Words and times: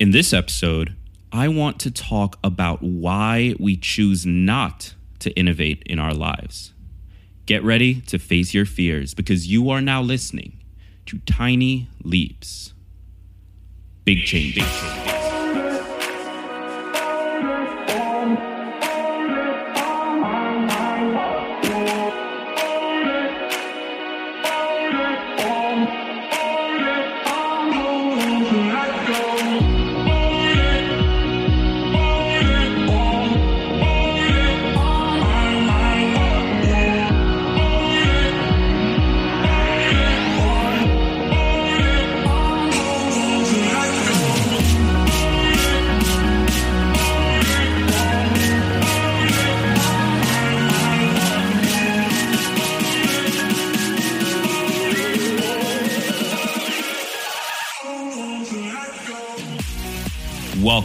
In 0.00 0.10
this 0.10 0.32
episode, 0.32 0.96
I 1.30 1.46
want 1.46 1.78
to 1.80 1.90
talk 1.90 2.40
about 2.42 2.82
why 2.82 3.54
we 3.60 3.76
choose 3.76 4.26
not 4.26 4.92
to 5.20 5.30
innovate 5.38 5.84
in 5.86 6.00
our 6.00 6.12
lives. 6.12 6.72
Get 7.46 7.62
ready 7.62 8.00
to 8.08 8.18
face 8.18 8.52
your 8.52 8.66
fears 8.66 9.14
because 9.14 9.46
you 9.46 9.70
are 9.70 9.80
now 9.80 10.02
listening 10.02 10.58
to 11.06 11.18
Tiny 11.18 11.88
Leaps. 12.02 12.74
Big 14.04 14.24
change. 14.24 14.56
Big 14.56 14.64
change. 14.64 15.13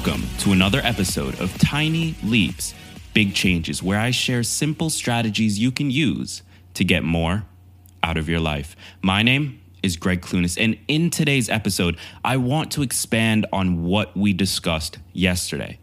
Welcome 0.09 0.27
to 0.39 0.53
another 0.53 0.81
episode 0.83 1.39
of 1.39 1.55
Tiny 1.59 2.15
Leaps, 2.23 2.73
Big 3.13 3.35
Changes, 3.35 3.83
where 3.83 3.99
I 3.99 4.09
share 4.09 4.41
simple 4.41 4.89
strategies 4.89 5.59
you 5.59 5.71
can 5.71 5.91
use 5.91 6.41
to 6.73 6.83
get 6.83 7.03
more 7.03 7.45
out 8.01 8.17
of 8.17 8.27
your 8.27 8.39
life. 8.39 8.75
My 9.03 9.21
name 9.21 9.61
is 9.83 9.97
Greg 9.97 10.21
Clunis, 10.21 10.59
and 10.59 10.79
in 10.87 11.11
today's 11.11 11.47
episode, 11.47 11.95
I 12.25 12.37
want 12.37 12.71
to 12.71 12.81
expand 12.81 13.45
on 13.53 13.83
what 13.83 14.17
we 14.17 14.33
discussed 14.33 14.97
yesterday. 15.13 15.77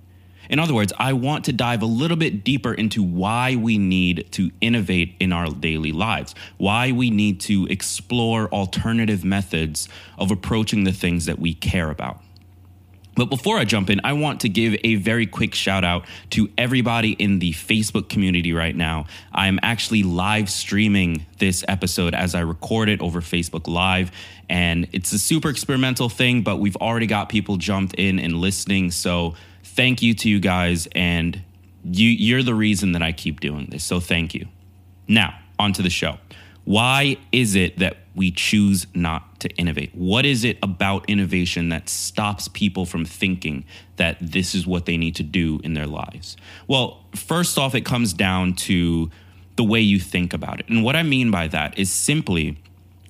In 0.51 0.59
other 0.59 0.75
words, 0.75 0.93
I 0.99 1.13
want 1.13 1.45
to 1.45 1.53
dive 1.53 1.83
a 1.83 1.87
little 1.87 2.17
bit 2.17 2.43
deeper 2.43 2.75
into 2.75 3.05
why 3.05 3.55
we 3.55 3.79
need 3.79 4.27
to 4.33 4.51
innovate 4.61 5.15
in 5.21 5.33
our 5.33 5.51
daily 5.51 5.93
lives, 5.93 6.35
why 6.57 6.91
we 6.91 7.11
need 7.11 7.39
to 7.43 7.67
explore 7.67 8.49
alternative 8.49 9.25
methods 9.25 9.89
of 10.19 10.33
approaching 10.33 10.83
the 10.83 10.93
things 10.93 11.27
that 11.27 11.39
we 11.39 11.55
care 11.55 11.91
about. 11.91 12.23
But 13.17 13.31
before 13.31 13.57
I 13.57 13.65
jump 13.65 13.89
in, 13.89 14.01
I 14.05 14.13
want 14.13 14.43
to 14.43 14.49
give 14.49 14.79
a 14.85 14.97
very 14.97 15.27
quick 15.27 15.55
shout 15.55 15.85
out 15.85 16.05
to 16.31 16.51
everybody 16.59 17.13
in 17.13 17.39
the 17.39 17.53
Facebook 17.53 18.11
community 18.11 18.53
right 18.53 18.77
now. 18.77 19.07
I'm 19.33 19.59
actually 19.63 20.03
live 20.03 20.51
streaming 20.51 21.25
this 21.39 21.65
episode 21.67 22.15
as 22.15 22.35
I 22.35 22.41
record 22.41 22.91
it 22.91 23.01
over 23.01 23.23
Facebook 23.23 23.67
Live. 23.67 24.13
And 24.51 24.87
it's 24.93 25.13
a 25.13 25.19
super 25.19 25.49
experimental 25.49 26.11
thing, 26.11 26.43
but 26.43 26.59
we've 26.59 26.77
already 26.77 27.07
got 27.07 27.31
people 27.31 27.57
jumped 27.57 27.95
in 27.95 28.19
and 28.19 28.37
listening. 28.37 28.91
So 28.91 29.35
thank 29.65 30.03
you 30.03 30.13
to 30.15 30.29
you 30.29 30.39
guys. 30.39 30.87
And 30.93 31.43
you, 31.85 32.11
you're 32.11 32.43
the 32.43 32.55
reason 32.55 32.93
that 32.93 33.03
I 33.03 33.13
keep 33.13 33.41
doing 33.41 33.69
this. 33.71 33.83
So 33.83 33.99
thank 33.99 34.35
you. 34.35 34.47
Now, 35.09 35.39
on 35.59 35.73
to 35.73 35.83
the 35.83 35.91
show. 35.91 36.19
Why 36.65 37.17
is 37.33 37.55
it 37.55 37.79
that 37.79 37.97
we 38.15 38.31
choose 38.31 38.87
not 38.93 39.36
to 39.49 39.55
innovate? 39.57 39.95
What 39.95 40.27
is 40.27 40.45
it 40.45 40.59
about 40.63 41.09
innovation 41.09 41.69
that 41.71 41.89
stops 41.89 42.49
people 42.49 42.87
from 42.87 43.05
thinking 43.05 43.65
that 43.97 44.17
this 44.21 44.55
is 44.55 44.67
what 44.67 44.87
they 44.87 44.97
need 44.97 45.15
to 45.17 45.23
do 45.23 45.61
in 45.65 45.75
their 45.75 45.87
lives? 45.87 46.37
Well, 46.67 47.05
first 47.15 47.59
off, 47.59 47.75
it 47.75 47.85
comes 47.85 48.13
down 48.13 48.55
to 48.55 49.11
the 49.57 49.65
way 49.65 49.81
you 49.81 49.99
think 49.99 50.33
about 50.33 50.61
it. 50.61 50.69
And 50.69 50.85
what 50.85 50.97
I 50.97 51.03
mean 51.03 51.31
by 51.31 51.49
that 51.49 51.79
is 51.79 51.91
simply 51.91 52.59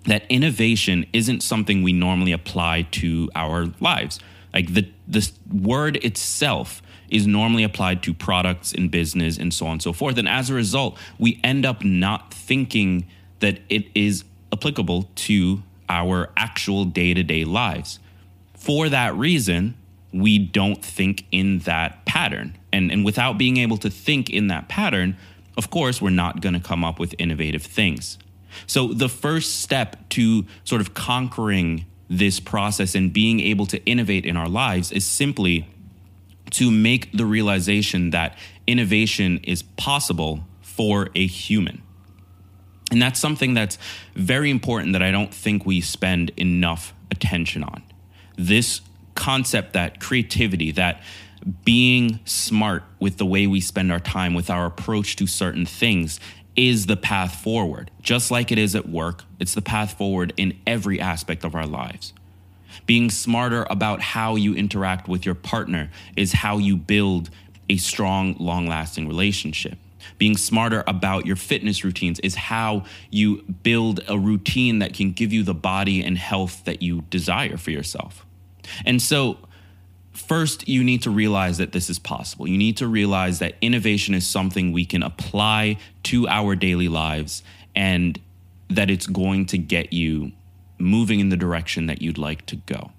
that 0.04 0.24
innovation 0.28 1.06
isn't 1.12 1.42
something 1.42 1.82
we 1.82 1.92
normally 1.92 2.32
apply 2.32 2.82
to 2.92 3.28
our 3.34 3.66
lives. 3.80 4.20
Like 4.54 4.72
the 4.72 4.88
the 5.08 5.30
word 5.52 5.96
itself 6.04 6.82
is 7.08 7.26
normally 7.26 7.62
applied 7.62 8.02
to 8.02 8.14
products 8.14 8.72
and 8.72 8.90
business 8.90 9.38
and 9.38 9.54
so 9.54 9.66
on 9.66 9.72
and 9.72 9.82
so 9.82 9.92
forth. 9.92 10.18
And 10.18 10.28
as 10.28 10.50
a 10.50 10.54
result, 10.54 10.98
we 11.18 11.40
end 11.44 11.64
up 11.64 11.84
not 11.84 12.34
thinking 12.34 13.06
that 13.40 13.60
it 13.68 13.86
is 13.94 14.24
applicable 14.52 15.08
to 15.14 15.62
our 15.88 16.30
actual 16.36 16.84
day 16.84 17.14
to 17.14 17.22
day 17.22 17.44
lives. 17.44 17.98
For 18.54 18.88
that 18.88 19.14
reason, 19.14 19.76
we 20.12 20.38
don't 20.38 20.84
think 20.84 21.26
in 21.30 21.60
that 21.60 22.04
pattern. 22.06 22.56
And, 22.72 22.90
and 22.90 23.04
without 23.04 23.38
being 23.38 23.58
able 23.58 23.76
to 23.78 23.90
think 23.90 24.30
in 24.30 24.48
that 24.48 24.68
pattern, 24.68 25.16
of 25.56 25.70
course, 25.70 26.00
we're 26.02 26.10
not 26.10 26.40
going 26.40 26.54
to 26.54 26.60
come 26.60 26.84
up 26.84 26.98
with 26.98 27.14
innovative 27.18 27.62
things. 27.62 28.18
So, 28.66 28.88
the 28.88 29.08
first 29.08 29.60
step 29.60 30.08
to 30.10 30.46
sort 30.64 30.80
of 30.80 30.94
conquering 30.94 31.84
this 32.08 32.40
process 32.40 32.94
and 32.94 33.12
being 33.12 33.40
able 33.40 33.66
to 33.66 33.84
innovate 33.84 34.24
in 34.24 34.36
our 34.36 34.48
lives 34.48 34.92
is 34.92 35.04
simply 35.04 35.68
to 36.50 36.70
make 36.70 37.12
the 37.12 37.26
realization 37.26 38.10
that 38.10 38.38
innovation 38.66 39.38
is 39.42 39.62
possible 39.62 40.44
for 40.60 41.08
a 41.14 41.26
human. 41.26 41.82
And 42.90 43.02
that's 43.02 43.18
something 43.18 43.54
that's 43.54 43.78
very 44.14 44.50
important 44.50 44.92
that 44.92 45.02
I 45.02 45.10
don't 45.10 45.34
think 45.34 45.66
we 45.66 45.80
spend 45.80 46.30
enough 46.36 46.94
attention 47.10 47.64
on. 47.64 47.82
This 48.36 48.80
concept 49.14 49.72
that 49.72 49.98
creativity, 49.98 50.70
that 50.72 51.02
being 51.64 52.20
smart 52.24 52.84
with 53.00 53.18
the 53.18 53.26
way 53.26 53.46
we 53.46 53.60
spend 53.60 53.90
our 53.90 54.00
time, 54.00 54.34
with 54.34 54.50
our 54.50 54.66
approach 54.66 55.16
to 55.16 55.26
certain 55.26 55.66
things, 55.66 56.20
is 56.54 56.86
the 56.86 56.96
path 56.96 57.34
forward. 57.34 57.90
Just 58.00 58.30
like 58.30 58.52
it 58.52 58.58
is 58.58 58.74
at 58.74 58.88
work, 58.88 59.24
it's 59.38 59.54
the 59.54 59.62
path 59.62 59.98
forward 59.98 60.32
in 60.36 60.58
every 60.66 61.00
aspect 61.00 61.44
of 61.44 61.54
our 61.54 61.66
lives. 61.66 62.12
Being 62.86 63.10
smarter 63.10 63.66
about 63.68 64.00
how 64.00 64.36
you 64.36 64.54
interact 64.54 65.08
with 65.08 65.26
your 65.26 65.34
partner 65.34 65.90
is 66.16 66.32
how 66.32 66.58
you 66.58 66.76
build 66.76 67.30
a 67.68 67.76
strong, 67.78 68.36
long 68.38 68.66
lasting 68.66 69.08
relationship 69.08 69.78
being 70.18 70.36
smarter 70.36 70.84
about 70.86 71.26
your 71.26 71.36
fitness 71.36 71.84
routines 71.84 72.20
is 72.20 72.34
how 72.34 72.84
you 73.10 73.42
build 73.62 74.00
a 74.08 74.18
routine 74.18 74.78
that 74.80 74.94
can 74.94 75.12
give 75.12 75.32
you 75.32 75.42
the 75.42 75.54
body 75.54 76.02
and 76.02 76.18
health 76.18 76.64
that 76.64 76.82
you 76.82 77.02
desire 77.10 77.56
for 77.56 77.70
yourself. 77.70 78.26
And 78.84 79.00
so, 79.00 79.38
first, 80.12 80.66
you 80.68 80.82
need 80.82 81.02
to 81.02 81.10
realize 81.10 81.58
that 81.58 81.72
this 81.72 81.88
is 81.88 81.98
possible. 81.98 82.48
You 82.48 82.58
need 82.58 82.76
to 82.78 82.86
realize 82.86 83.38
that 83.38 83.54
innovation 83.60 84.14
is 84.14 84.26
something 84.26 84.72
we 84.72 84.84
can 84.84 85.02
apply 85.02 85.78
to 86.04 86.26
our 86.28 86.56
daily 86.56 86.88
lives 86.88 87.42
and 87.74 88.18
that 88.68 88.90
it's 88.90 89.06
going 89.06 89.46
to 89.46 89.58
get 89.58 89.92
you 89.92 90.32
moving 90.78 91.20
in 91.20 91.28
the 91.28 91.36
direction 91.36 91.86
that 91.86 92.02
you'd 92.02 92.18
like 92.18 92.44
to 92.46 92.56
go. 92.56 92.90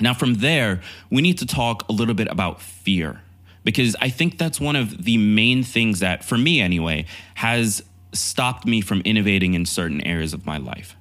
Now, 0.00 0.12
from 0.12 0.34
there, 0.36 0.80
we 1.10 1.22
need 1.22 1.38
to 1.38 1.46
talk 1.46 1.88
a 1.88 1.92
little 1.92 2.14
bit 2.14 2.28
about 2.30 2.60
fear 2.60 3.20
because 3.64 3.96
I 4.00 4.10
think 4.10 4.38
that's 4.38 4.60
one 4.60 4.76
of 4.76 5.04
the 5.04 5.16
main 5.16 5.62
things 5.64 6.00
that, 6.00 6.24
for 6.24 6.38
me 6.38 6.60
anyway, 6.60 7.06
has 7.36 7.82
stopped 8.12 8.66
me 8.66 8.80
from 8.80 9.00
innovating 9.00 9.54
in 9.54 9.66
certain 9.66 10.00
areas 10.02 10.32
of 10.32 10.46
my 10.46 10.58
life. 10.58 10.96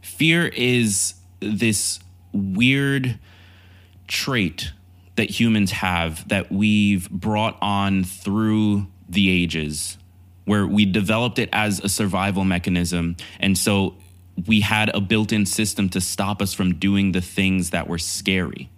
Fear 0.00 0.48
is 0.48 1.14
this 1.40 2.00
weird 2.32 3.18
trait 4.08 4.72
that 5.16 5.30
humans 5.30 5.70
have 5.70 6.28
that 6.28 6.50
we've 6.50 7.08
brought 7.10 7.56
on 7.62 8.02
through 8.02 8.86
the 9.08 9.30
ages, 9.30 9.96
where 10.44 10.66
we 10.66 10.84
developed 10.84 11.38
it 11.38 11.48
as 11.52 11.80
a 11.80 11.88
survival 11.88 12.44
mechanism. 12.44 13.16
And 13.38 13.56
so 13.56 13.94
we 14.46 14.60
had 14.60 14.94
a 14.94 15.00
built 15.00 15.32
in 15.32 15.46
system 15.46 15.88
to 15.90 16.00
stop 16.00 16.42
us 16.42 16.52
from 16.52 16.74
doing 16.74 17.12
the 17.12 17.20
things 17.20 17.70
that 17.70 17.86
were 17.88 17.98
scary. 17.98 18.70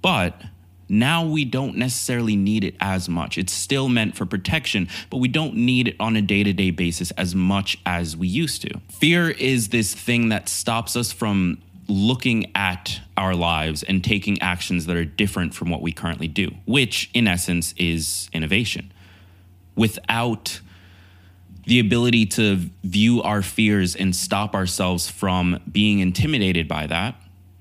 But 0.00 0.40
now 0.88 1.24
we 1.24 1.44
don't 1.44 1.76
necessarily 1.76 2.36
need 2.36 2.64
it 2.64 2.74
as 2.80 3.08
much. 3.08 3.38
It's 3.38 3.52
still 3.52 3.88
meant 3.88 4.16
for 4.16 4.26
protection, 4.26 4.88
but 5.10 5.18
we 5.18 5.28
don't 5.28 5.54
need 5.54 5.88
it 5.88 5.96
on 6.00 6.16
a 6.16 6.22
day 6.22 6.42
to 6.42 6.52
day 6.52 6.70
basis 6.70 7.10
as 7.12 7.34
much 7.34 7.78
as 7.84 8.16
we 8.16 8.28
used 8.28 8.62
to. 8.62 8.80
Fear 8.90 9.30
is 9.30 9.68
this 9.68 9.94
thing 9.94 10.30
that 10.30 10.48
stops 10.48 10.96
us 10.96 11.12
from 11.12 11.58
looking 11.88 12.50
at 12.54 13.00
our 13.16 13.34
lives 13.34 13.82
and 13.82 14.04
taking 14.04 14.40
actions 14.42 14.86
that 14.86 14.96
are 14.96 15.04
different 15.04 15.54
from 15.54 15.70
what 15.70 15.80
we 15.80 15.92
currently 15.92 16.28
do, 16.28 16.50
which 16.66 17.10
in 17.14 17.26
essence 17.26 17.74
is 17.76 18.28
innovation. 18.32 18.92
Without 19.74 20.60
the 21.66 21.80
ability 21.80 22.26
to 22.26 22.56
view 22.82 23.22
our 23.22 23.42
fears 23.42 23.94
and 23.94 24.14
stop 24.14 24.54
ourselves 24.54 25.08
from 25.08 25.60
being 25.70 26.00
intimidated 26.00 26.66
by 26.66 26.86
that, 26.86 27.14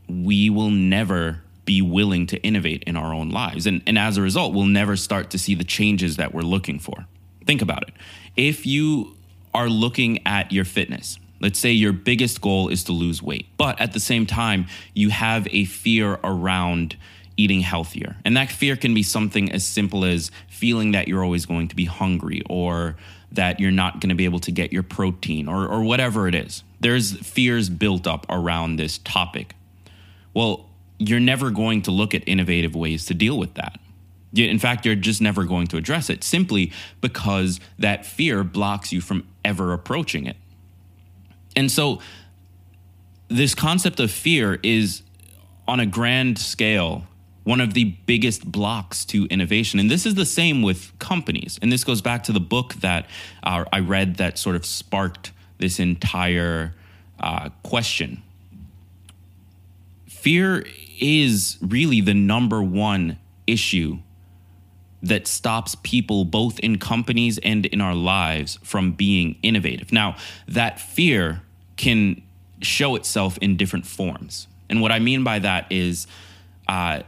we 0.08 0.50
will 0.50 0.70
never 0.70 1.42
be 1.68 1.84
willing 1.84 2.26
to 2.26 2.38
innovate 2.42 2.82
in 2.88 2.98
our 2.98 3.14
own 3.14 3.30
lives. 3.30 3.68
And, 3.68 3.84
and 3.86 4.00
as 4.00 4.18
a 4.18 4.24
result, 4.24 4.56
we'll 4.56 4.66
never 4.66 4.96
start 4.96 5.30
to 5.32 5.38
see 5.38 5.54
the 5.54 5.64
changes 5.64 6.18
that 6.18 6.34
we're 6.34 6.42
looking 6.42 6.80
for. 6.80 7.06
Think 7.46 7.62
about 7.62 7.84
it. 7.84 7.94
If 8.36 8.66
you 8.66 9.16
are 9.54 9.70
looking 9.70 10.26
at 10.26 10.52
your 10.52 10.66
fitness, 10.66 11.20
let's 11.40 11.60
say 11.60 11.72
your 11.72 11.94
biggest 11.94 12.42
goal 12.42 12.70
is 12.70 12.84
to 12.86 12.94
lose 12.94 13.22
weight, 13.22 13.46
but 13.58 13.80
at 13.80 13.94
the 13.94 14.00
same 14.00 14.26
time, 14.26 14.66
you 14.96 15.10
have 15.10 15.48
a 15.52 15.66
fear 15.66 16.20
around 16.24 16.98
eating 17.36 17.62
healthier. 17.62 18.16
And 18.26 18.36
that 18.36 18.50
fear 18.50 18.76
can 18.76 18.96
be 18.96 19.04
something 19.04 19.52
as 19.52 19.64
simple 19.64 20.04
as 20.04 20.32
feeling 20.48 20.94
that 20.94 21.08
you're 21.08 21.24
always 21.24 21.46
going 21.46 21.68
to 21.68 21.76
be 21.76 21.86
hungry 21.86 22.42
or 22.50 22.96
that 23.32 23.60
you're 23.60 23.72
not 23.72 24.00
going 24.00 24.10
to 24.10 24.16
be 24.16 24.26
able 24.26 24.40
to 24.40 24.52
get 24.52 24.74
your 24.74 24.84
protein 24.84 25.48
or, 25.48 25.68
or 25.68 25.84
whatever 25.84 26.28
it 26.28 26.34
is. 26.34 26.64
There's 26.80 27.16
fears 27.18 27.70
built 27.70 28.08
up 28.08 28.26
around 28.30 28.78
this 28.78 28.98
topic. 29.00 29.54
Well, 30.34 30.67
you're 31.00 31.20
never 31.20 31.52
going 31.52 31.82
to 31.84 31.92
look 31.92 32.16
at 32.16 32.28
innovative 32.28 32.76
ways 32.76 33.06
to 33.06 33.14
deal 33.14 33.38
with 33.38 33.54
that. 33.56 33.80
In 34.36 34.60
fact, 34.60 34.86
you're 34.86 34.96
just 34.96 35.22
never 35.22 35.46
going 35.46 35.68
to 35.68 35.78
address 35.78 36.10
it 36.10 36.24
simply 36.24 36.72
because 37.02 37.60
that 37.80 38.06
fear 38.06 38.44
blocks 38.44 38.92
you 38.92 39.02
from 39.02 39.28
ever 39.46 39.74
approaching 39.74 40.26
it. 40.26 40.36
And 41.56 41.72
so, 41.72 42.02
this 43.30 43.56
concept 43.56 44.00
of 44.00 44.12
fear 44.12 44.60
is 44.64 45.02
on 45.68 45.80
a 45.80 45.86
grand 45.86 46.40
scale 46.40 47.04
one 47.48 47.62
of 47.62 47.74
the 47.74 47.86
biggest 48.06 48.52
blocks 48.52 49.06
to 49.06 49.26
innovation. 49.28 49.80
And 49.80 49.90
this 49.90 50.06
is 50.06 50.16
the 50.16 50.26
same 50.26 50.62
with 50.62 50.92
companies. 51.00 51.58
And 51.62 51.72
this 51.72 51.86
goes 51.86 52.02
back 52.02 52.24
to 52.24 52.34
the 52.34 52.42
book 52.42 52.74
that 52.82 53.08
uh, 53.42 53.64
I 53.72 53.80
read 53.80 54.18
that 54.18 54.38
sort 54.38 54.58
of 54.58 54.66
sparked 54.66 55.32
this 55.58 55.80
entire 55.80 56.74
uh, 57.22 57.48
question. 57.64 58.22
Fear 60.08 60.66
is 61.00 61.58
really 61.62 62.02
the 62.02 62.14
number 62.14 62.62
one 62.62 63.18
issue 63.46 64.00
that 65.02 65.28
stops 65.28 65.76
people 65.84 66.26
both 66.26 66.60
in 66.60 66.80
companies 66.80 67.38
and 67.40 67.66
in 67.68 67.82
our 67.82 67.94
lives 67.94 68.60
from 68.64 68.92
being 68.92 69.38
innovative. 69.44 69.92
Now, 69.92 70.18
that 70.48 70.80
fear 70.80 71.42
can 71.76 72.22
show 72.62 72.96
itself 72.96 73.38
in 73.38 73.58
different 73.58 73.86
forms. 73.86 74.48
And 74.70 74.82
what 74.82 74.92
I 74.92 75.00
mean 75.00 75.24
by 75.24 75.40
that 75.40 75.68
is, 75.72 76.08
uh, 76.68 77.02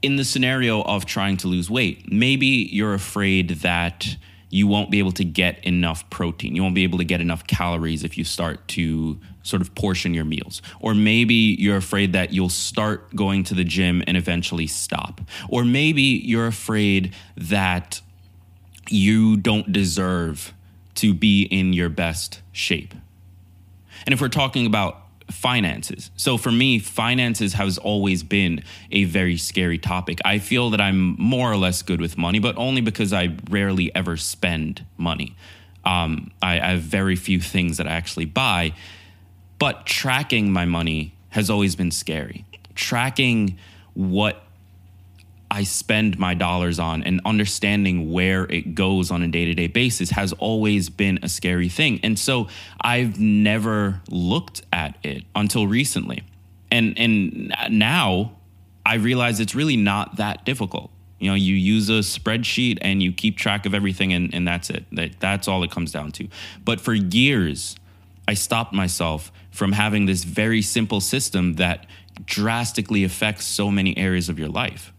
in 0.00 0.16
the 0.16 0.24
scenario 0.24 0.82
of 0.82 1.06
trying 1.06 1.36
to 1.38 1.48
lose 1.48 1.70
weight, 1.70 2.12
maybe 2.12 2.46
you're 2.46 2.94
afraid 2.94 3.50
that 3.60 4.16
you 4.54 4.68
won't 4.68 4.88
be 4.88 5.00
able 5.00 5.10
to 5.10 5.24
get 5.24 5.58
enough 5.64 6.08
protein. 6.10 6.54
You 6.54 6.62
won't 6.62 6.76
be 6.76 6.84
able 6.84 6.98
to 6.98 7.04
get 7.04 7.20
enough 7.20 7.44
calories 7.44 8.04
if 8.04 8.16
you 8.16 8.22
start 8.22 8.68
to 8.68 9.18
sort 9.42 9.60
of 9.60 9.74
portion 9.74 10.14
your 10.14 10.24
meals. 10.24 10.62
Or 10.78 10.94
maybe 10.94 11.34
you're 11.34 11.76
afraid 11.76 12.12
that 12.12 12.32
you'll 12.32 12.48
start 12.48 13.16
going 13.16 13.42
to 13.44 13.54
the 13.54 13.64
gym 13.64 14.04
and 14.06 14.16
eventually 14.16 14.68
stop. 14.68 15.20
Or 15.48 15.64
maybe 15.64 16.02
you're 16.02 16.46
afraid 16.46 17.16
that 17.36 18.00
you 18.88 19.36
don't 19.36 19.72
deserve 19.72 20.54
to 20.94 21.12
be 21.12 21.42
in 21.42 21.72
your 21.72 21.88
best 21.88 22.40
shape. 22.52 22.94
And 24.06 24.12
if 24.12 24.20
we're 24.20 24.28
talking 24.28 24.66
about 24.66 25.03
finances. 25.30 26.10
So 26.16 26.36
for 26.36 26.52
me, 26.52 26.78
finances 26.78 27.54
has 27.54 27.78
always 27.78 28.22
been 28.22 28.62
a 28.90 29.04
very 29.04 29.36
scary 29.36 29.78
topic. 29.78 30.20
I 30.24 30.38
feel 30.38 30.70
that 30.70 30.80
I'm 30.80 31.16
more 31.18 31.50
or 31.50 31.56
less 31.56 31.82
good 31.82 32.00
with 32.00 32.18
money, 32.18 32.38
but 32.38 32.56
only 32.56 32.80
because 32.80 33.12
I 33.12 33.36
rarely 33.48 33.94
ever 33.94 34.16
spend 34.16 34.84
money. 34.96 35.36
Um, 35.84 36.30
I, 36.42 36.60
I 36.60 36.70
have 36.72 36.82
very 36.82 37.16
few 37.16 37.40
things 37.40 37.76
that 37.76 37.86
I 37.86 37.92
actually 37.92 38.24
buy, 38.26 38.74
but 39.58 39.86
tracking 39.86 40.52
my 40.52 40.64
money 40.64 41.14
has 41.30 41.50
always 41.50 41.76
been 41.76 41.90
scary. 41.90 42.44
Tracking 42.74 43.58
what 43.94 44.43
I 45.54 45.62
spend 45.62 46.18
my 46.18 46.34
dollars 46.34 46.80
on 46.80 47.04
and 47.04 47.20
understanding 47.24 48.10
where 48.10 48.42
it 48.50 48.74
goes 48.74 49.12
on 49.12 49.22
a 49.22 49.28
day 49.28 49.44
to 49.44 49.54
day 49.54 49.68
basis 49.68 50.10
has 50.10 50.32
always 50.32 50.90
been 50.90 51.20
a 51.22 51.28
scary 51.28 51.68
thing. 51.68 52.00
And 52.02 52.18
so 52.18 52.48
I've 52.80 53.20
never 53.20 54.00
looked 54.10 54.62
at 54.72 54.98
it 55.04 55.22
until 55.36 55.68
recently. 55.68 56.24
And, 56.72 56.98
and 56.98 57.54
now 57.70 58.32
I 58.84 58.96
realize 58.96 59.38
it's 59.38 59.54
really 59.54 59.76
not 59.76 60.16
that 60.16 60.44
difficult. 60.44 60.90
You 61.20 61.28
know, 61.28 61.36
you 61.36 61.54
use 61.54 61.88
a 61.88 62.00
spreadsheet 62.00 62.78
and 62.82 63.00
you 63.00 63.12
keep 63.12 63.38
track 63.38 63.64
of 63.64 63.74
everything, 63.74 64.12
and, 64.12 64.34
and 64.34 64.48
that's 64.48 64.70
it. 64.70 64.84
That, 64.90 65.20
that's 65.20 65.46
all 65.46 65.62
it 65.62 65.70
comes 65.70 65.92
down 65.92 66.10
to. 66.12 66.26
But 66.64 66.80
for 66.80 66.94
years, 66.94 67.76
I 68.26 68.34
stopped 68.34 68.72
myself 68.74 69.30
from 69.52 69.70
having 69.70 70.06
this 70.06 70.24
very 70.24 70.62
simple 70.62 71.00
system 71.00 71.54
that 71.54 71.86
drastically 72.24 73.04
affects 73.04 73.44
so 73.44 73.70
many 73.70 73.96
areas 73.96 74.28
of 74.28 74.36
your 74.36 74.48
life. 74.48 74.92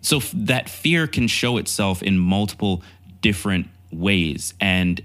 So 0.00 0.18
f- 0.18 0.30
that 0.34 0.68
fear 0.68 1.06
can 1.06 1.28
show 1.28 1.56
itself 1.56 2.02
in 2.02 2.18
multiple 2.18 2.82
different 3.20 3.68
ways. 3.92 4.54
And 4.60 5.02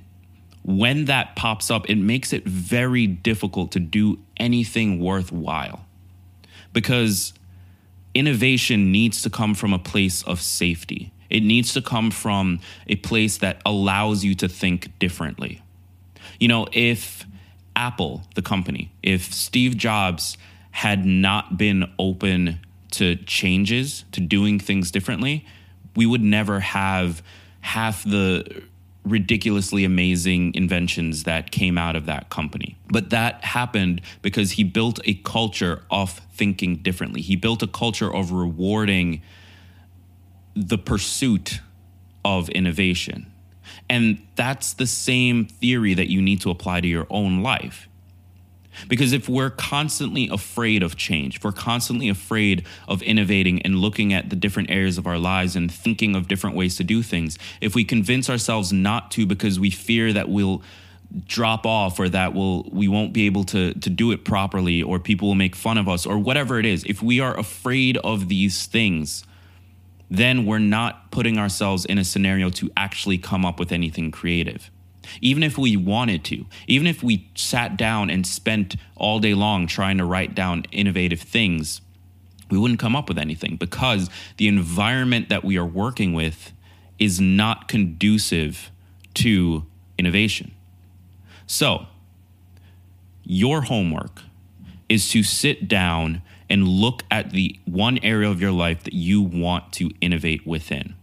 when 0.64 1.06
that 1.06 1.36
pops 1.36 1.70
up, 1.70 1.90
it 1.90 1.98
makes 1.98 2.34
it 2.34 2.46
very 2.46 3.08
difficult 3.08 3.72
to 3.74 3.80
do 3.80 4.20
anything 4.38 5.00
worthwhile 5.00 5.86
because 6.74 7.34
innovation 8.14 8.92
needs 8.92 9.22
to 9.22 9.30
come 9.30 9.54
from 9.54 9.74
a 9.74 9.80
place 9.80 10.24
of 10.24 10.42
safety. 10.42 11.12
It 11.30 11.42
needs 11.42 11.74
to 11.74 11.82
come 11.82 12.12
from 12.12 12.60
a 12.88 12.96
place 12.96 13.38
that 13.40 13.62
allows 13.66 14.24
you 14.24 14.36
to 14.36 14.48
think 14.48 14.98
differently. 15.00 15.62
You 16.40 16.48
know, 16.48 16.68
if 16.72 17.26
Apple, 17.76 18.24
the 18.36 18.42
company, 18.42 18.92
if 19.04 19.34
Steve 19.34 19.78
Jobs 19.78 20.38
had 20.72 21.06
not 21.06 21.58
been 21.58 21.92
open 22.00 22.60
to 22.98 23.16
changes, 23.16 24.06
to 24.12 24.22
doing 24.22 24.60
things 24.60 24.92
differently, 24.92 25.46
we 25.96 26.06
would 26.06 26.24
never 26.24 26.60
have 26.60 27.24
half 27.62 28.04
the 28.04 28.64
ridiculously 29.06 29.86
amazing 29.86 30.54
inventions 30.56 31.24
that 31.24 31.52
came 31.52 31.78
out 31.78 31.96
of 31.96 32.08
that 32.08 32.30
company. 32.30 32.78
But 32.90 33.12
that 33.12 33.44
happened 33.44 34.02
because 34.22 34.54
he 34.54 34.64
built 34.64 35.00
a 35.06 35.14
culture 35.14 35.84
of 35.92 36.20
thinking 36.34 36.78
differently. 36.78 37.22
He 37.22 37.36
built 37.36 37.62
a 37.62 37.68
culture 37.68 38.14
of 38.14 38.32
rewarding 38.32 39.22
the 40.56 40.78
pursuit 40.78 41.60
of 42.24 42.50
innovation. 42.50 43.32
And 43.90 44.26
that's 44.36 44.74
the 44.74 44.88
same 44.88 45.46
theory 45.46 45.94
that 45.94 46.10
you 46.10 46.22
need 46.22 46.42
to 46.42 46.50
apply 46.50 46.82
to 46.82 46.88
your 46.88 47.06
own 47.10 47.44
life. 47.44 47.88
Because 48.88 49.14
if 49.14 49.28
we're 49.30 49.50
constantly 49.50 50.28
afraid 50.30 50.84
of 50.84 50.96
change, 50.96 51.38
if 51.38 51.44
we're 51.44 51.52
constantly 51.52 52.10
afraid 52.10 52.66
of 52.88 53.02
innovating 53.02 53.62
and 53.62 53.80
looking 53.80 54.14
at 54.14 54.30
the 54.30 54.36
different 54.36 54.70
areas 54.70 54.98
of 54.98 55.08
our 55.08 55.18
lives 55.18 55.56
and 55.56 55.72
thinking 55.72 56.16
of 56.16 56.28
different 56.28 56.56
ways 56.56 56.76
to 56.78 56.84
do 56.84 57.02
things, 57.02 57.38
if 57.62 57.76
we 57.76 57.84
convince 57.84 58.30
ourselves 58.30 58.72
not 58.72 59.12
to 59.12 59.26
because 59.26 59.60
we 59.60 59.70
fear 59.70 60.14
that 60.14 60.30
we'll 60.30 60.62
drop 61.26 61.66
off 61.66 62.00
or 62.00 62.10
that 62.10 62.34
we'll 62.34 62.68
we 62.72 62.88
won't 62.88 63.14
be 63.14 63.26
able 63.26 63.44
to 63.44 63.74
to 63.76 63.90
do 63.90 64.12
it 64.12 64.26
properly 64.26 64.82
or 64.82 65.00
people 65.00 65.28
will 65.28 65.36
make 65.36 65.56
fun 65.56 65.78
of 65.78 65.88
us 65.88 66.06
or 66.06 66.18
whatever 66.18 66.60
it 66.60 66.66
is, 66.66 66.84
if 66.86 67.02
we 67.02 67.20
are 67.20 67.38
afraid 67.38 67.98
of 67.98 68.28
these 68.28 68.66
things, 68.66 69.24
then 70.10 70.46
we're 70.46 70.60
not 70.60 71.12
putting 71.12 71.38
ourselves 71.38 71.86
in 71.86 71.98
a 71.98 72.04
scenario 72.04 72.50
to 72.50 72.72
actually 72.76 73.18
come 73.18 73.46
up 73.46 73.60
with 73.60 73.72
anything 73.72 74.12
creative. 74.12 74.70
Even 75.22 75.44
if 75.44 75.58
we 75.58 75.76
wanted 75.76 76.24
to, 76.26 76.46
even 76.68 76.88
if 76.88 77.04
we 77.04 77.30
sat 77.36 77.78
down 77.78 78.10
and 78.10 78.26
spent 78.26 78.76
all 78.96 79.20
day 79.20 79.34
long 79.34 79.68
trying 79.68 79.98
to 79.98 80.06
write 80.06 80.36
down 80.36 80.66
innovative 80.72 81.22
things, 81.22 81.82
we 82.50 82.58
wouldn't 82.58 82.80
come 82.80 82.96
up 82.96 83.08
with 83.10 83.18
anything 83.18 83.56
because 83.56 84.10
the 84.38 84.48
environment 84.48 85.30
that 85.30 85.44
we 85.44 85.58
are 85.58 85.66
working 85.66 86.14
with 86.14 86.54
is 87.00 87.20
not 87.20 87.68
conducive 87.68 88.72
to 89.16 89.66
innovation. 89.98 90.52
So, 91.48 91.88
your 93.24 93.64
homework 93.64 94.22
is 94.88 95.10
to 95.10 95.24
sit 95.24 95.68
down 95.68 96.22
and 96.50 96.68
look 96.68 97.04
at 97.10 97.32
the 97.32 97.60
one 97.66 97.98
area 98.00 98.30
of 98.30 98.40
your 98.40 98.52
life 98.52 98.84
that 98.84 98.94
you 98.94 99.22
want 99.22 99.74
to 99.74 99.90
innovate 100.00 100.46
within. 100.46 100.95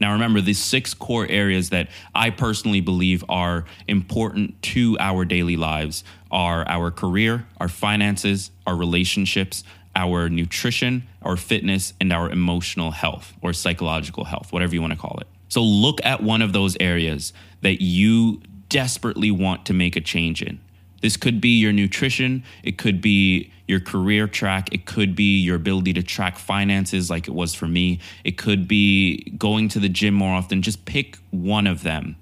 Now, 0.00 0.12
remember, 0.12 0.40
these 0.40 0.62
six 0.62 0.94
core 0.94 1.26
areas 1.28 1.70
that 1.70 1.88
I 2.14 2.30
personally 2.30 2.80
believe 2.80 3.24
are 3.28 3.64
important 3.86 4.60
to 4.62 4.96
our 5.00 5.24
daily 5.24 5.56
lives 5.56 6.04
are 6.30 6.66
our 6.68 6.90
career, 6.90 7.46
our 7.58 7.68
finances, 7.68 8.50
our 8.66 8.76
relationships, 8.76 9.64
our 9.96 10.28
nutrition, 10.28 11.08
our 11.22 11.36
fitness, 11.36 11.94
and 12.00 12.12
our 12.12 12.30
emotional 12.30 12.92
health 12.92 13.32
or 13.42 13.52
psychological 13.52 14.24
health, 14.24 14.52
whatever 14.52 14.74
you 14.74 14.80
want 14.80 14.92
to 14.92 14.98
call 14.98 15.18
it. 15.20 15.26
So, 15.48 15.62
look 15.62 16.04
at 16.04 16.22
one 16.22 16.42
of 16.42 16.52
those 16.52 16.76
areas 16.78 17.32
that 17.62 17.82
you 17.82 18.40
desperately 18.68 19.30
want 19.30 19.66
to 19.66 19.74
make 19.74 19.96
a 19.96 20.00
change 20.00 20.42
in. 20.42 20.60
This 21.00 21.16
could 21.16 21.40
be 21.40 21.58
your 21.58 21.72
nutrition, 21.72 22.44
it 22.62 22.78
could 22.78 23.00
be 23.00 23.52
your 23.66 23.80
career 23.80 24.26
track, 24.26 24.72
it 24.72 24.86
could 24.86 25.14
be 25.14 25.38
your 25.38 25.56
ability 25.56 25.92
to 25.92 26.02
track 26.02 26.38
finances 26.38 27.10
like 27.10 27.28
it 27.28 27.34
was 27.34 27.54
for 27.54 27.68
me, 27.68 28.00
it 28.24 28.36
could 28.36 28.66
be 28.66 29.30
going 29.38 29.68
to 29.68 29.78
the 29.78 29.88
gym 29.88 30.14
more 30.14 30.34
often. 30.34 30.62
Just 30.62 30.84
pick 30.84 31.18
one 31.30 31.66
of 31.66 31.82
them 31.82 32.16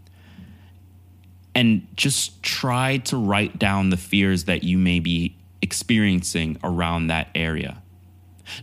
and 1.54 1.86
just 1.96 2.42
try 2.42 2.98
to 2.98 3.16
write 3.16 3.58
down 3.58 3.88
the 3.88 3.96
fears 3.96 4.44
that 4.44 4.62
you 4.62 4.76
may 4.76 5.00
be 5.00 5.34
experiencing 5.62 6.58
around 6.62 7.06
that 7.06 7.28
area. 7.34 7.82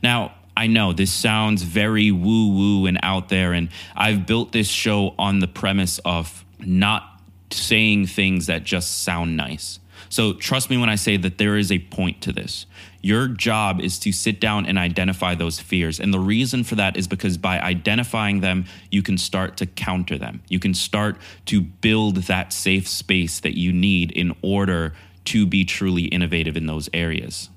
Now, 0.04 0.36
I 0.56 0.68
know 0.68 0.94
this 0.94 1.12
sounds 1.12 1.64
very 1.64 2.12
woo 2.12 2.54
woo 2.54 2.86
and 2.86 3.00
out 3.02 3.30
there, 3.30 3.54
and 3.54 3.70
I've 3.96 4.28
built 4.28 4.52
this 4.52 4.68
show 4.68 5.16
on 5.18 5.40
the 5.40 5.48
premise 5.48 6.00
of 6.06 6.46
not 6.60 7.20
saying 7.52 8.08
things 8.08 8.46
that 8.46 8.64
just 8.64 9.02
sound 9.02 9.36
nice. 9.36 9.80
So 10.10 10.34
trust 10.34 10.70
me 10.70 10.78
when 10.78 10.90
I 10.90 10.96
say 10.96 11.18
that 11.18 11.38
there 11.38 11.58
is 11.58 11.72
a 11.72 11.80
point 11.80 12.22
to 12.22 12.32
this. 12.32 12.66
Your 13.02 13.28
job 13.28 13.82
is 13.82 14.00
to 14.00 14.12
sit 14.12 14.40
down 14.40 14.66
and 14.66 14.78
identify 14.78 15.36
those 15.36 15.60
fears. 15.60 16.00
And 16.00 16.14
the 16.14 16.20
reason 16.20 16.64
for 16.64 16.76
that 16.76 16.96
is 16.96 17.08
because 17.08 17.38
by 17.38 17.60
identifying 17.60 18.40
them, 18.40 18.66
you 18.92 19.02
can 19.02 19.18
start 19.18 19.58
to 19.58 19.66
counter 19.66 20.18
them. 20.18 20.42
You 20.48 20.60
can 20.60 20.74
start 20.74 21.18
to 21.48 21.62
build 21.62 22.16
that 22.16 22.54
safe 22.54 22.88
space 22.88 23.40
that 23.42 23.58
you 23.58 23.74
need 23.74 24.12
in 24.12 24.36
order 24.42 24.94
to 25.26 25.46
be 25.46 25.66
truly 25.66 26.04
innovative 26.06 26.56
in 26.56 26.66
those 26.66 26.90
areas. 26.94 27.50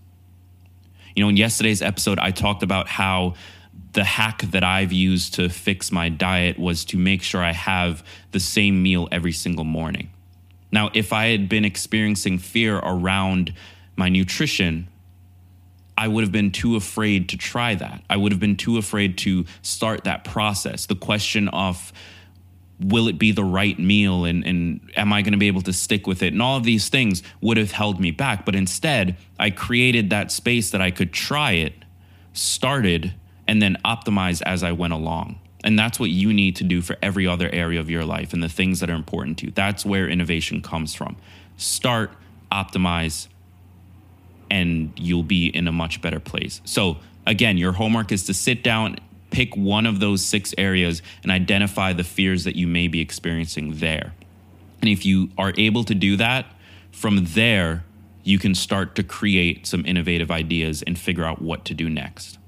You 1.14 1.22
know, 1.22 1.28
in 1.28 1.36
yesterday's 1.36 1.80
episode, 1.80 2.18
I 2.18 2.30
talked 2.30 2.62
about 2.62 2.88
how 2.88 3.34
the 3.92 4.04
hack 4.04 4.42
that 4.50 4.62
I've 4.62 4.92
used 4.92 5.34
to 5.34 5.48
fix 5.48 5.90
my 5.90 6.08
diet 6.08 6.58
was 6.58 6.84
to 6.86 6.98
make 6.98 7.22
sure 7.22 7.42
I 7.42 7.52
have 7.52 8.04
the 8.32 8.40
same 8.40 8.82
meal 8.82 9.08
every 9.10 9.32
single 9.32 9.64
morning. 9.64 10.10
Now, 10.72 10.90
if 10.94 11.12
I 11.12 11.26
had 11.26 11.48
been 11.48 11.64
experiencing 11.64 12.38
fear 12.38 12.76
around 12.78 13.54
my 13.96 14.08
nutrition, 14.08 14.88
I 15.98 16.08
would 16.08 16.22
have 16.22 16.32
been 16.32 16.50
too 16.50 16.76
afraid 16.76 17.30
to 17.30 17.38
try 17.38 17.74
that. 17.74 18.02
I 18.10 18.16
would 18.16 18.32
have 18.32 18.40
been 18.40 18.56
too 18.56 18.76
afraid 18.76 19.16
to 19.18 19.46
start 19.62 20.04
that 20.04 20.24
process. 20.24 20.86
The 20.86 20.96
question 20.96 21.48
of 21.48 21.92
will 22.78 23.08
it 23.08 23.18
be 23.18 23.32
the 23.32 23.44
right 23.44 23.78
meal 23.78 24.26
and, 24.26 24.46
and 24.46 24.80
am 24.96 25.12
I 25.12 25.22
going 25.22 25.32
to 25.32 25.38
be 25.38 25.46
able 25.46 25.62
to 25.62 25.72
stick 25.72 26.06
with 26.06 26.22
it? 26.22 26.34
And 26.34 26.42
all 26.42 26.58
of 26.58 26.64
these 26.64 26.90
things 26.90 27.22
would 27.40 27.56
have 27.56 27.72
held 27.72 27.98
me 27.98 28.10
back. 28.10 28.44
But 28.44 28.54
instead, 28.54 29.16
I 29.38 29.50
created 29.50 30.10
that 30.10 30.30
space 30.30 30.70
that 30.70 30.82
I 30.82 30.90
could 30.90 31.12
try 31.12 31.52
it, 31.52 31.72
started, 32.34 33.14
and 33.48 33.62
then 33.62 33.78
optimize 33.84 34.42
as 34.42 34.62
I 34.62 34.72
went 34.72 34.92
along. 34.92 35.40
And 35.66 35.76
that's 35.76 35.98
what 35.98 36.10
you 36.10 36.32
need 36.32 36.54
to 36.56 36.64
do 36.64 36.80
for 36.80 36.96
every 37.02 37.26
other 37.26 37.50
area 37.52 37.80
of 37.80 37.90
your 37.90 38.04
life 38.04 38.32
and 38.32 38.40
the 38.40 38.48
things 38.48 38.78
that 38.78 38.88
are 38.88 38.94
important 38.94 39.38
to 39.38 39.46
you. 39.46 39.52
That's 39.52 39.84
where 39.84 40.08
innovation 40.08 40.62
comes 40.62 40.94
from. 40.94 41.16
Start, 41.56 42.12
optimize, 42.52 43.26
and 44.48 44.92
you'll 44.94 45.24
be 45.24 45.48
in 45.48 45.66
a 45.66 45.72
much 45.72 46.00
better 46.00 46.20
place. 46.20 46.60
So, 46.64 46.98
again, 47.26 47.58
your 47.58 47.72
homework 47.72 48.12
is 48.12 48.26
to 48.26 48.34
sit 48.34 48.62
down, 48.62 48.98
pick 49.30 49.56
one 49.56 49.86
of 49.86 49.98
those 49.98 50.24
six 50.24 50.54
areas, 50.56 51.02
and 51.24 51.32
identify 51.32 51.92
the 51.92 52.04
fears 52.04 52.44
that 52.44 52.54
you 52.54 52.68
may 52.68 52.86
be 52.86 53.00
experiencing 53.00 53.78
there. 53.78 54.14
And 54.80 54.88
if 54.88 55.04
you 55.04 55.30
are 55.36 55.52
able 55.58 55.82
to 55.82 55.96
do 55.96 56.16
that, 56.16 56.46
from 56.92 57.24
there, 57.24 57.84
you 58.22 58.38
can 58.38 58.54
start 58.54 58.94
to 58.94 59.02
create 59.02 59.66
some 59.66 59.84
innovative 59.84 60.30
ideas 60.30 60.84
and 60.86 60.96
figure 60.96 61.24
out 61.24 61.42
what 61.42 61.64
to 61.64 61.74
do 61.74 61.90
next. 61.90 62.38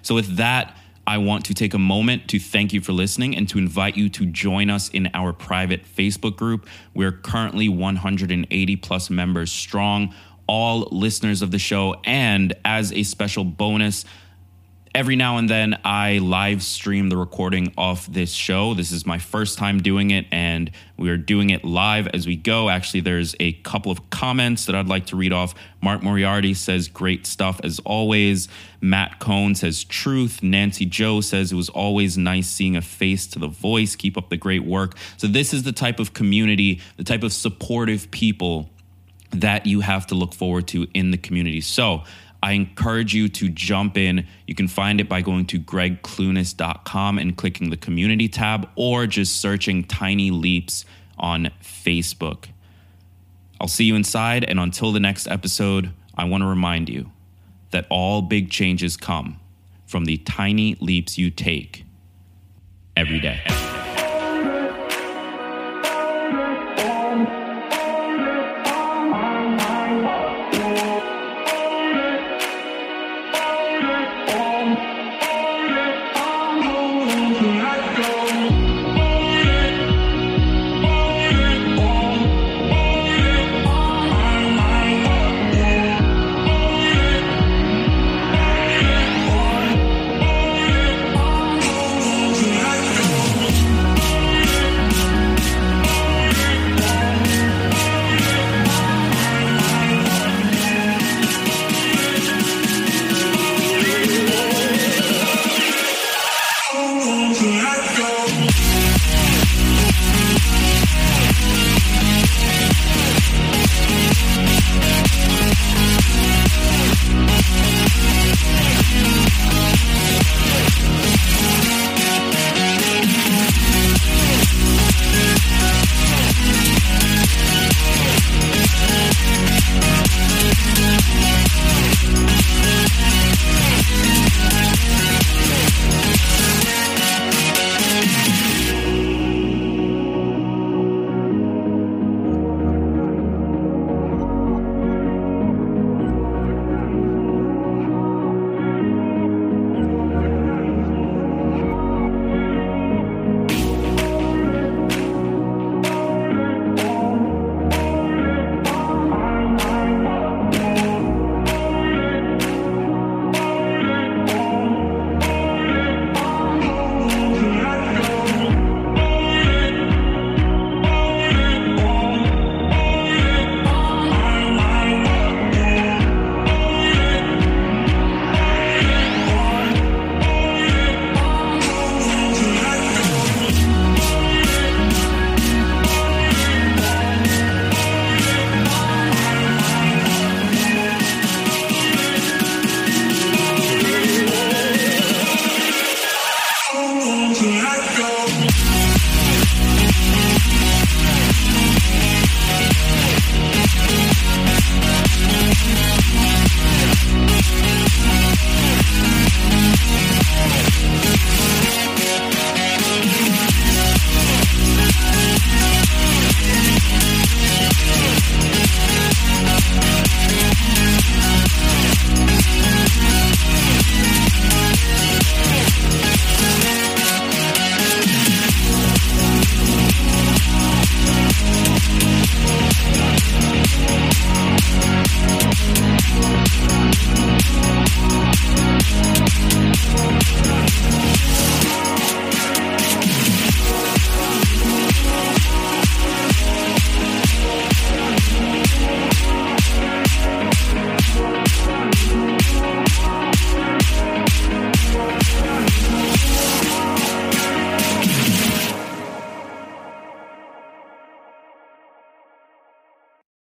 So, 0.00 0.14
with 0.14 0.36
that, 0.38 0.74
I 1.06 1.18
want 1.18 1.44
to 1.46 1.54
take 1.54 1.74
a 1.74 1.78
moment 1.78 2.28
to 2.28 2.38
thank 2.38 2.72
you 2.72 2.80
for 2.80 2.92
listening 2.92 3.36
and 3.36 3.48
to 3.48 3.58
invite 3.58 3.96
you 3.96 4.08
to 4.10 4.26
join 4.26 4.70
us 4.70 4.88
in 4.90 5.10
our 5.14 5.32
private 5.32 5.84
Facebook 5.84 6.36
group. 6.36 6.66
We're 6.94 7.12
currently 7.12 7.68
180 7.68 8.76
plus 8.76 9.10
members 9.10 9.50
strong, 9.50 10.14
all 10.46 10.88
listeners 10.92 11.42
of 11.42 11.50
the 11.50 11.58
show. 11.58 12.00
And 12.04 12.54
as 12.64 12.92
a 12.92 13.02
special 13.02 13.44
bonus, 13.44 14.04
every 14.94 15.14
now 15.14 15.36
and 15.36 15.48
then 15.48 15.78
I 15.84 16.18
live 16.18 16.62
stream 16.62 17.08
the 17.08 17.16
recording 17.16 17.72
of 17.78 18.12
this 18.12 18.32
show. 18.32 18.74
This 18.74 18.90
is 18.90 19.06
my 19.06 19.18
first 19.18 19.56
time 19.56 19.80
doing 19.80 20.10
it, 20.10 20.26
and 20.32 20.70
we're 20.96 21.16
doing 21.16 21.50
it 21.50 21.64
live 21.64 22.08
as 22.08 22.26
we 22.26 22.36
go. 22.36 22.68
Actually, 22.68 23.00
there's 23.00 23.36
a 23.38 23.52
couple 23.52 23.92
of 23.92 24.10
comments 24.10 24.66
that 24.66 24.74
I'd 24.74 24.88
like 24.88 25.06
to 25.06 25.16
read 25.16 25.32
off. 25.32 25.54
Mark 25.80 26.02
Moriarty 26.02 26.54
says, 26.54 26.88
Great 26.88 27.26
stuff 27.26 27.60
as 27.62 27.78
always. 27.80 28.48
Matt 28.80 29.20
Cohn 29.20 29.54
says, 29.54 29.84
Truth. 29.84 30.42
Nancy 30.42 30.86
Joe 30.86 31.20
says, 31.20 31.52
It 31.52 31.56
was 31.56 31.68
always 31.68 32.18
nice 32.18 32.48
seeing 32.48 32.76
a 32.76 32.82
face 32.82 33.26
to 33.28 33.38
the 33.38 33.48
voice. 33.48 33.94
Keep 33.94 34.18
up 34.18 34.28
the 34.28 34.36
great 34.36 34.64
work. 34.64 34.96
So, 35.16 35.28
this 35.28 35.54
is 35.54 35.62
the 35.62 35.72
type 35.72 36.00
of 36.00 36.14
community, 36.14 36.80
the 36.96 37.04
type 37.04 37.22
of 37.22 37.32
supportive 37.32 38.10
people 38.10 38.70
that 39.30 39.64
you 39.66 39.80
have 39.80 40.08
to 40.08 40.16
look 40.16 40.34
forward 40.34 40.66
to 40.68 40.88
in 40.92 41.12
the 41.12 41.18
community. 41.18 41.60
So, 41.60 42.02
I 42.42 42.52
encourage 42.52 43.14
you 43.14 43.28
to 43.28 43.48
jump 43.48 43.96
in. 43.96 44.26
You 44.46 44.54
can 44.54 44.68
find 44.68 45.00
it 45.00 45.08
by 45.08 45.20
going 45.20 45.46
to 45.46 45.58
gregclunis.com 45.58 47.18
and 47.18 47.36
clicking 47.36 47.70
the 47.70 47.76
community 47.76 48.28
tab 48.28 48.68
or 48.76 49.06
just 49.06 49.40
searching 49.40 49.84
Tiny 49.84 50.30
Leaps 50.30 50.84
on 51.18 51.50
Facebook. 51.62 52.46
I'll 53.60 53.68
see 53.68 53.84
you 53.84 53.94
inside, 53.94 54.44
and 54.44 54.58
until 54.58 54.90
the 54.90 55.00
next 55.00 55.26
episode, 55.26 55.92
I 56.14 56.24
want 56.24 56.42
to 56.42 56.46
remind 56.46 56.88
you 56.88 57.10
that 57.72 57.86
all 57.90 58.22
big 58.22 58.50
changes 58.50 58.96
come 58.96 59.38
from 59.86 60.06
the 60.06 60.16
tiny 60.18 60.76
leaps 60.80 61.18
you 61.18 61.30
take 61.30 61.84
every 62.96 63.20
day. 63.20 63.69